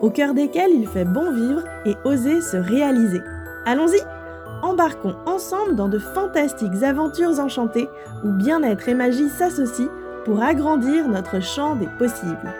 [0.00, 3.20] au cœur desquels il fait bon vivre et oser se réaliser.
[3.64, 4.00] Allons-y
[4.62, 7.88] Embarquons ensemble dans de fantastiques aventures enchantées
[8.24, 9.90] où bien-être et magie s'associent
[10.24, 12.54] pour agrandir notre champ des possibles.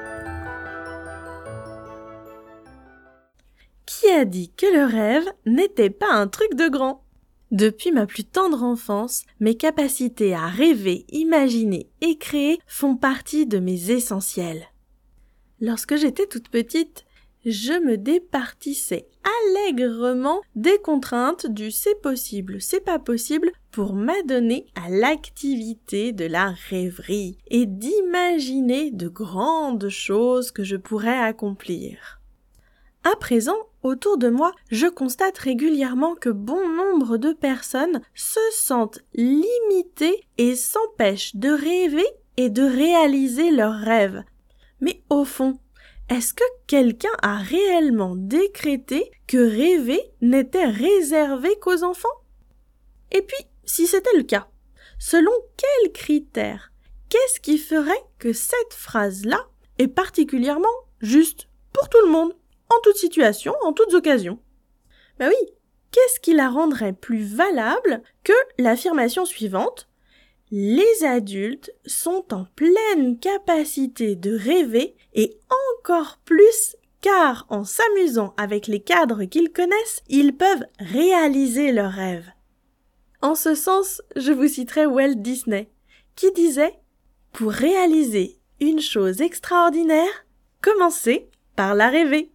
[3.86, 7.02] Qui a dit que le rêve n'était pas un truc de grand?
[7.50, 13.58] Depuis ma plus tendre enfance, mes capacités à rêver, imaginer et créer font partie de
[13.58, 14.66] mes essentiels.
[15.60, 17.05] Lorsque j'étais toute petite,
[17.46, 19.06] je me départissais
[19.54, 26.50] allègrement des contraintes du c'est possible, c'est pas possible pour m'adonner à l'activité de la
[26.68, 32.20] rêverie et d'imaginer de grandes choses que je pourrais accomplir.
[33.04, 38.98] À présent, autour de moi, je constate régulièrement que bon nombre de personnes se sentent
[39.14, 44.24] limitées et s'empêchent de rêver et de réaliser leurs rêves.
[44.80, 45.60] Mais au fond,
[46.08, 52.08] est-ce que quelqu'un a réellement décrété que rêver n'était réservé qu'aux enfants?
[53.10, 54.48] Et puis, si c'était le cas,
[54.98, 56.72] selon quels critères
[57.08, 59.46] Qu'est-ce qui ferait que cette phrase-là
[59.78, 60.68] est particulièrement
[61.00, 62.32] juste pour tout le monde,
[62.68, 64.40] en toute situation, en toutes occasions?
[65.18, 65.52] Ben oui,
[65.92, 69.88] qu'est-ce qui la rendrait plus valable que l'affirmation suivante
[70.50, 75.38] les adultes sont en pleine capacité de rêver et
[75.80, 82.30] encore plus car en s'amusant avec les cadres qu'ils connaissent, ils peuvent réaliser leurs rêves.
[83.22, 85.70] En ce sens, je vous citerai Walt Disney,
[86.16, 86.74] qui disait
[87.32, 90.26] Pour réaliser une chose extraordinaire,
[90.60, 92.32] commencez par la rêver.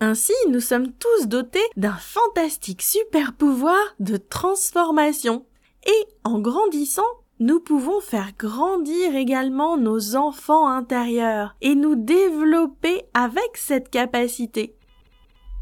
[0.00, 5.44] Ainsi, nous sommes tous dotés d'un fantastique super pouvoir de transformation
[5.86, 7.02] et en grandissant,
[7.38, 14.76] nous pouvons faire grandir également nos enfants intérieurs et nous développer avec cette capacité.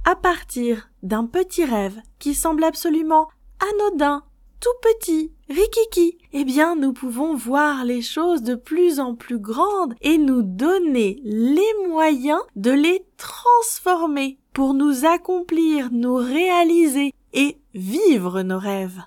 [0.04, 3.28] À partir d'un petit rêve qui semble absolument
[3.60, 4.24] anodin,
[4.60, 9.94] tout petit, rikiki, eh bien nous pouvons voir les choses de plus en plus grandes
[10.00, 18.42] et nous donner les moyens de les transformer pour nous accomplir, nous réaliser et vivre
[18.42, 19.00] nos rêves.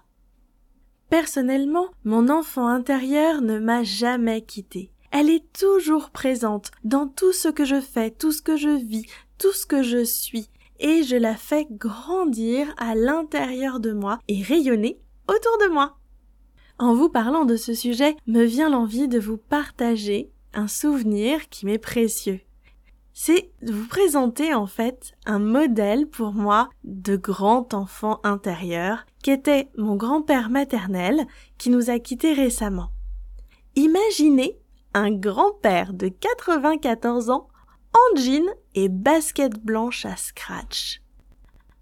[1.11, 4.93] Personnellement, mon enfant intérieur ne m'a jamais quitté.
[5.11, 9.05] Elle est toujours présente dans tout ce que je fais, tout ce que je vis,
[9.37, 10.47] tout ce que je suis,
[10.79, 15.97] et je la fais grandir à l'intérieur de moi et rayonner autour de moi.
[16.79, 21.65] En vous parlant de ce sujet, me vient l'envie de vous partager un souvenir qui
[21.65, 22.39] m'est précieux
[23.13, 29.31] c'est de vous présenter en fait un modèle pour moi de grand enfant intérieur qui
[29.31, 31.27] était mon grand-père maternel
[31.57, 32.89] qui nous a quittés récemment.
[33.75, 34.57] Imaginez
[34.93, 37.47] un grand-père de 94 ans
[37.93, 38.45] en jean
[38.75, 41.01] et basket blanche à scratch.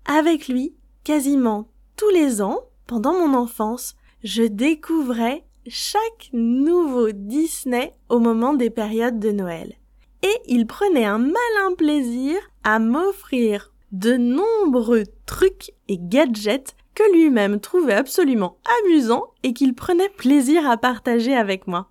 [0.06, 8.20] Avec lui, quasiment tous les ans, pendant mon enfance, je découvrais chaque nouveau Disney au
[8.20, 9.79] moment des périodes de Noël
[10.24, 17.60] et il prenait un malin plaisir à m'offrir de nombreux trucs et gadgets que lui-même
[17.60, 21.90] trouvait absolument amusants et qu'il prenait plaisir à partager avec moi.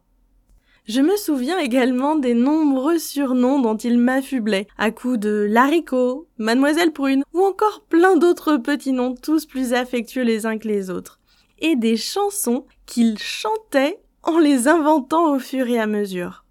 [0.89, 6.93] Je me souviens également des nombreux surnoms dont il m'affublait, à coups de Laricot, Mademoiselle
[6.93, 11.21] Prune, ou encore plein d'autres petits noms tous plus affectueux les uns que les autres,
[11.59, 16.47] et des chansons qu'il chantait en les inventant au fur et à mesure.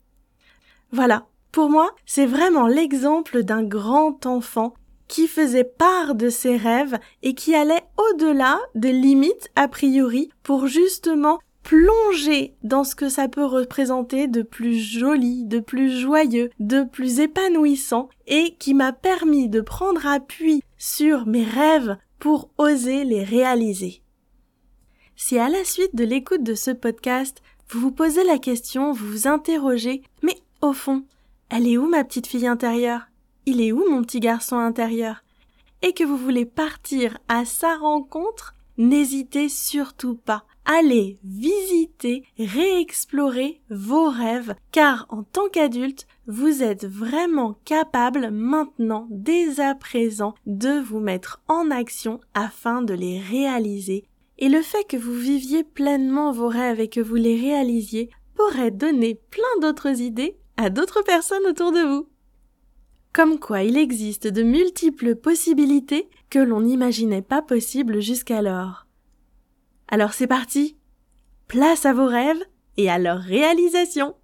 [0.92, 1.26] Voilà,
[1.58, 4.76] pour moi, c'est vraiment l'exemple d'un grand enfant
[5.08, 10.68] qui faisait part de ses rêves et qui allait au-delà des limites a priori pour
[10.68, 16.84] justement plonger dans ce que ça peut représenter de plus joli, de plus joyeux, de
[16.84, 23.24] plus épanouissant et qui m'a permis de prendre appui sur mes rêves pour oser les
[23.24, 24.04] réaliser.
[25.16, 29.08] Si à la suite de l'écoute de ce podcast, vous vous posez la question, vous
[29.08, 31.04] vous interrogez, mais au fond,
[31.50, 33.08] elle est où ma petite fille intérieure?
[33.46, 35.24] Il est où mon petit garçon intérieur?
[35.82, 40.46] Et que vous voulez partir à sa rencontre N'hésitez surtout pas.
[40.66, 49.60] Allez visiter, réexplorer vos rêves, car en tant qu'adulte, vous êtes vraiment capable maintenant, dès
[49.62, 54.04] à présent, de vous mettre en action afin de les réaliser.
[54.38, 58.72] Et le fait que vous viviez pleinement vos rêves et que vous les réalisiez pourrait
[58.72, 62.10] donner plein d'autres idées à d'autres personnes autour de vous.
[63.14, 68.86] Comme quoi il existe de multiples possibilités que l'on n'imaginait pas possibles jusqu'alors.
[69.88, 70.78] Alors c'est parti
[71.48, 72.44] Place à vos rêves
[72.76, 74.16] et à leur réalisation